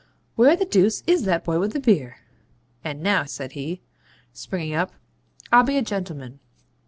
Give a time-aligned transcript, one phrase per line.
[0.35, 2.17] Where the deuce IS that boy with the beer?
[2.83, 3.81] And now,' said he,
[4.33, 4.93] springing up,
[5.53, 6.39] 'I'll be a gentleman.'